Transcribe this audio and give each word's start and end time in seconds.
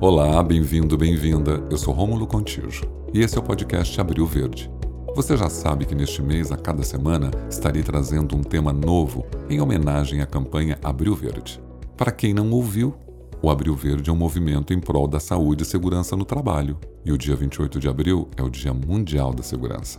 Olá, 0.00 0.40
bem-vindo, 0.44 0.96
bem-vinda. 0.96 1.60
Eu 1.68 1.76
sou 1.76 1.92
Rômulo 1.92 2.24
Contijo 2.24 2.84
e 3.12 3.20
esse 3.20 3.36
é 3.36 3.40
o 3.40 3.42
podcast 3.42 4.00
Abril 4.00 4.24
Verde. 4.26 4.70
Você 5.16 5.36
já 5.36 5.50
sabe 5.50 5.84
que 5.86 5.94
neste 5.94 6.22
mês, 6.22 6.52
a 6.52 6.56
cada 6.56 6.84
semana, 6.84 7.32
estarei 7.50 7.82
trazendo 7.82 8.36
um 8.36 8.44
tema 8.44 8.72
novo 8.72 9.26
em 9.50 9.60
homenagem 9.60 10.20
à 10.20 10.26
campanha 10.26 10.78
Abril 10.84 11.16
Verde. 11.16 11.60
Para 11.96 12.12
quem 12.12 12.32
não 12.32 12.48
ouviu, 12.52 12.94
o 13.42 13.50
Abril 13.50 13.74
Verde 13.74 14.08
é 14.08 14.12
um 14.12 14.16
movimento 14.16 14.72
em 14.72 14.78
prol 14.78 15.08
da 15.08 15.18
saúde 15.18 15.64
e 15.64 15.66
segurança 15.66 16.14
no 16.14 16.24
trabalho, 16.24 16.78
e 17.04 17.10
o 17.10 17.18
dia 17.18 17.34
28 17.34 17.80
de 17.80 17.88
abril 17.88 18.28
é 18.36 18.42
o 18.44 18.48
Dia 18.48 18.72
Mundial 18.72 19.34
da 19.34 19.42
Segurança. 19.42 19.98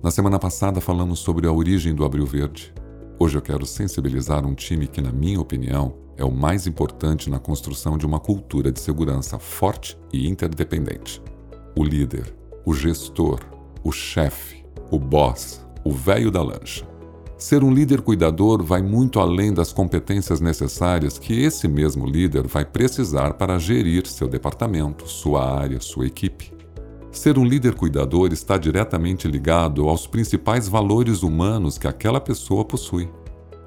Na 0.00 0.12
semana 0.12 0.38
passada 0.38 0.80
falamos 0.80 1.18
sobre 1.18 1.48
a 1.48 1.52
origem 1.52 1.96
do 1.96 2.04
Abril 2.04 2.26
Verde. 2.26 2.72
Hoje 3.18 3.38
eu 3.38 3.42
quero 3.42 3.66
sensibilizar 3.66 4.46
um 4.46 4.54
time 4.54 4.86
que, 4.86 5.00
na 5.00 5.10
minha 5.10 5.40
opinião, 5.40 6.01
é 6.16 6.24
o 6.24 6.30
mais 6.30 6.66
importante 6.66 7.30
na 7.30 7.38
construção 7.38 7.96
de 7.96 8.06
uma 8.06 8.20
cultura 8.20 8.70
de 8.70 8.80
segurança 8.80 9.38
forte 9.38 9.98
e 10.12 10.28
interdependente. 10.28 11.22
O 11.76 11.82
líder, 11.82 12.34
o 12.64 12.74
gestor, 12.74 13.40
o 13.82 13.90
chefe, 13.90 14.64
o 14.90 14.98
boss, 14.98 15.64
o 15.84 15.90
velho 15.90 16.30
da 16.30 16.42
lancha. 16.42 16.86
Ser 17.36 17.64
um 17.64 17.72
líder 17.72 18.02
cuidador 18.02 18.62
vai 18.62 18.80
muito 18.80 19.18
além 19.18 19.52
das 19.52 19.72
competências 19.72 20.40
necessárias 20.40 21.18
que 21.18 21.42
esse 21.42 21.66
mesmo 21.66 22.06
líder 22.06 22.46
vai 22.46 22.64
precisar 22.64 23.34
para 23.34 23.58
gerir 23.58 24.06
seu 24.06 24.28
departamento, 24.28 25.08
sua 25.08 25.44
área, 25.44 25.80
sua 25.80 26.06
equipe. 26.06 26.52
Ser 27.10 27.38
um 27.38 27.44
líder 27.44 27.74
cuidador 27.74 28.32
está 28.32 28.56
diretamente 28.56 29.26
ligado 29.26 29.88
aos 29.88 30.06
principais 30.06 30.68
valores 30.68 31.22
humanos 31.22 31.76
que 31.76 31.88
aquela 31.88 32.20
pessoa 32.20 32.64
possui. 32.64 33.10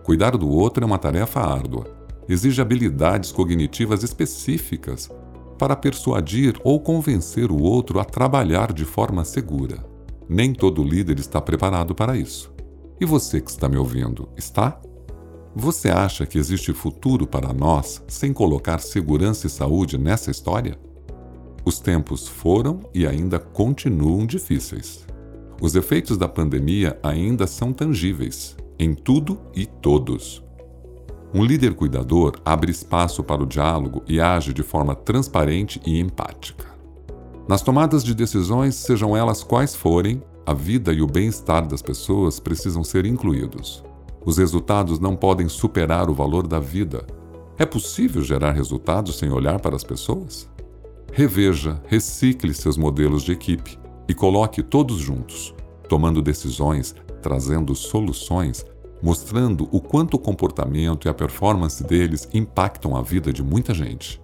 Cuidar 0.04 0.38
do 0.38 0.50
outro 0.50 0.84
é 0.84 0.88
uma 0.88 0.98
tarefa 0.98 1.42
árdua, 1.42 1.86
exige 2.28 2.62
habilidades 2.62 3.32
cognitivas 3.32 4.04
específicas 4.04 5.10
para 5.58 5.76
persuadir 5.76 6.60
ou 6.64 6.80
convencer 6.80 7.52
o 7.52 7.62
outro 7.62 8.00
a 8.00 8.06
trabalhar 8.06 8.74
de 8.74 8.86
forma 8.86 9.24
segura. 9.24 9.86
Nem 10.28 10.54
todo 10.54 10.84
líder 10.84 11.20
está 11.20 11.40
preparado 11.40 11.94
para 11.94 12.18
isso. 12.18 12.54
E 13.00 13.06
você 13.06 13.40
que 13.40 13.50
está 13.50 13.70
me 13.70 13.78
ouvindo, 13.78 14.28
está? 14.36 14.80
Você 15.56 15.90
acha 15.90 16.26
que 16.26 16.38
existe 16.38 16.74
futuro 16.74 17.26
para 17.26 17.54
nós 17.54 18.04
sem 18.08 18.34
colocar 18.34 18.80
segurança 18.80 19.48
e 19.48 19.50
saúde 19.50 19.98
nessa 19.98 20.32
história? 20.32 20.78
Os 21.64 21.80
tempos 21.80 22.28
foram 22.28 22.82
e 22.94 23.08
ainda 23.08 23.40
continuam 23.40 24.26
difíceis. 24.26 25.06
Os 25.62 25.76
efeitos 25.76 26.18
da 26.18 26.28
pandemia 26.28 27.00
ainda 27.02 27.48
são 27.48 27.72
tangíveis, 27.72 28.56
em 28.78 28.94
tudo 28.94 29.40
e 29.56 29.66
todos. 29.66 30.45
Um 31.36 31.44
líder 31.44 31.74
cuidador 31.74 32.40
abre 32.46 32.72
espaço 32.72 33.22
para 33.22 33.44
o 33.44 33.46
diálogo 33.46 34.02
e 34.08 34.22
age 34.22 34.54
de 34.54 34.64
forma 34.64 34.96
transparente 34.96 35.82
e 35.86 36.00
empática. 36.00 36.66
Nas 37.46 37.62
tomadas 37.62 38.06
de 38.06 38.16
decisões, 38.16 38.76
sejam 38.76 39.18
elas 39.18 39.44
quais 39.44 39.76
forem, 39.76 40.24
a 40.46 40.54
vida 40.54 40.94
e 40.94 41.02
o 41.02 41.08
bem-estar 41.08 41.68
das 41.68 41.82
pessoas 41.82 42.40
precisam 42.40 42.86
ser 42.86 43.06
incluídos. 43.06 43.84
Os 44.26 44.38
resultados 44.38 44.98
não 44.98 45.14
podem 45.14 45.50
superar 45.50 46.10
o 46.10 46.14
valor 46.14 46.48
da 46.48 46.62
vida. 46.62 47.06
É 47.58 47.66
possível 47.66 48.24
gerar 48.24 48.54
resultados 48.54 49.18
sem 49.18 49.30
olhar 49.30 49.60
para 49.60 49.76
as 49.76 49.84
pessoas? 49.84 50.50
Reveja, 51.12 51.82
recicle 51.86 52.54
seus 52.54 52.78
modelos 52.78 53.24
de 53.24 53.34
equipe 53.34 53.78
e 54.08 54.14
coloque 54.14 54.64
todos 54.64 55.00
juntos, 55.00 55.54
tomando 55.90 56.22
decisões, 56.22 56.96
trazendo 57.22 57.76
soluções 57.76 58.66
mostrando 59.02 59.68
o 59.72 59.80
quanto 59.80 60.16
o 60.16 60.20
comportamento 60.20 61.08
e 61.08 61.10
a 61.10 61.14
performance 61.14 61.84
deles 61.84 62.28
impactam 62.34 62.96
a 62.96 63.02
vida 63.02 63.32
de 63.32 63.44
muita 63.44 63.74
gente. 63.74 64.22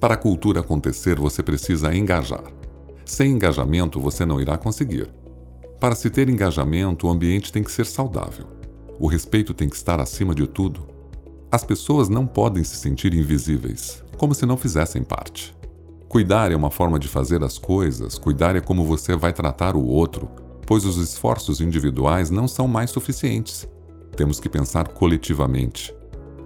Para 0.00 0.14
a 0.14 0.16
cultura 0.16 0.60
acontecer, 0.60 1.18
você 1.18 1.42
precisa 1.42 1.94
engajar. 1.94 2.44
Sem 3.04 3.32
engajamento, 3.32 4.00
você 4.00 4.24
não 4.24 4.40
irá 4.40 4.56
conseguir. 4.56 5.10
Para 5.80 5.94
se 5.94 6.10
ter 6.10 6.28
engajamento, 6.28 7.06
o 7.06 7.10
ambiente 7.10 7.52
tem 7.52 7.62
que 7.62 7.72
ser 7.72 7.86
saudável. 7.86 8.46
O 8.98 9.06
respeito 9.06 9.54
tem 9.54 9.68
que 9.68 9.76
estar 9.76 10.00
acima 10.00 10.34
de 10.34 10.46
tudo. 10.46 10.86
As 11.50 11.64
pessoas 11.64 12.08
não 12.08 12.26
podem 12.26 12.62
se 12.62 12.76
sentir 12.76 13.14
invisíveis, 13.14 14.04
como 14.16 14.34
se 14.34 14.44
não 14.44 14.56
fizessem 14.56 15.02
parte. 15.02 15.56
Cuidar 16.08 16.52
é 16.52 16.56
uma 16.56 16.70
forma 16.70 16.98
de 16.98 17.08
fazer 17.08 17.42
as 17.42 17.58
coisas, 17.58 18.18
cuidar 18.18 18.56
é 18.56 18.60
como 18.60 18.84
você 18.84 19.16
vai 19.16 19.32
tratar 19.32 19.76
o 19.76 19.84
outro, 19.84 20.28
pois 20.66 20.84
os 20.84 20.96
esforços 20.96 21.60
individuais 21.60 22.30
não 22.30 22.46
são 22.46 22.68
mais 22.68 22.90
suficientes 22.90 23.68
temos 24.18 24.40
que 24.40 24.48
pensar 24.48 24.88
coletivamente. 24.88 25.94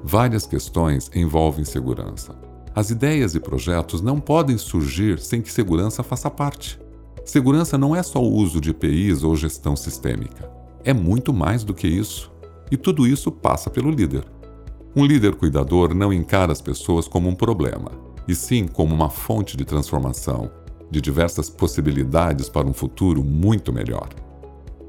Várias 0.04 0.46
questões 0.46 1.10
envolvem 1.14 1.64
segurança. 1.64 2.38
As 2.74 2.90
ideias 2.90 3.34
e 3.34 3.40
projetos 3.40 4.02
não 4.02 4.20
podem 4.20 4.58
surgir 4.58 5.18
sem 5.18 5.40
que 5.40 5.50
segurança 5.50 6.02
faça 6.02 6.30
parte. 6.30 6.78
Segurança 7.24 7.78
não 7.78 7.96
é 7.96 8.02
só 8.02 8.22
o 8.22 8.30
uso 8.30 8.60
de 8.60 8.70
EPIs 8.70 9.24
ou 9.24 9.34
gestão 9.34 9.74
sistêmica. 9.74 10.50
É 10.84 10.92
muito 10.92 11.32
mais 11.32 11.64
do 11.64 11.72
que 11.72 11.88
isso. 11.88 12.30
E 12.70 12.76
tudo 12.76 13.06
isso 13.06 13.32
passa 13.32 13.70
pelo 13.70 13.90
líder. 13.90 14.26
Um 14.94 15.06
líder 15.06 15.34
cuidador 15.34 15.94
não 15.94 16.12
encara 16.12 16.52
as 16.52 16.60
pessoas 16.60 17.08
como 17.08 17.26
um 17.26 17.34
problema, 17.34 17.90
e 18.28 18.34
sim 18.34 18.66
como 18.66 18.94
uma 18.94 19.08
fonte 19.08 19.56
de 19.56 19.64
transformação, 19.64 20.50
de 20.90 21.00
diversas 21.00 21.48
possibilidades 21.48 22.50
para 22.50 22.68
um 22.68 22.74
futuro 22.74 23.24
muito 23.24 23.72
melhor. 23.72 24.10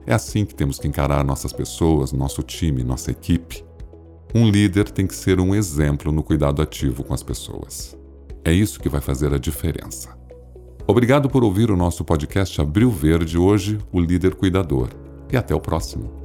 É 0.05 0.13
assim 0.13 0.45
que 0.45 0.55
temos 0.55 0.79
que 0.79 0.87
encarar 0.87 1.23
nossas 1.23 1.53
pessoas, 1.53 2.11
nosso 2.11 2.43
time, 2.43 2.83
nossa 2.83 3.11
equipe. 3.11 3.63
Um 4.35 4.49
líder 4.49 4.89
tem 4.89 5.07
que 5.07 5.15
ser 5.15 5.39
um 5.39 5.53
exemplo 5.53 6.11
no 6.11 6.23
cuidado 6.23 6.61
ativo 6.61 7.03
com 7.03 7.13
as 7.13 7.23
pessoas. 7.23 7.97
É 8.43 8.51
isso 8.51 8.79
que 8.79 8.89
vai 8.89 8.99
fazer 8.99 9.33
a 9.33 9.37
diferença. 9.37 10.17
Obrigado 10.85 11.29
por 11.29 11.43
ouvir 11.43 11.71
o 11.71 11.77
nosso 11.77 12.03
podcast 12.03 12.59
Abril 12.59 12.89
Verde 12.89 13.37
hoje, 13.37 13.77
o 13.91 14.01
líder 14.01 14.35
cuidador. 14.35 14.89
E 15.31 15.37
até 15.37 15.55
o 15.55 15.59
próximo. 15.59 16.22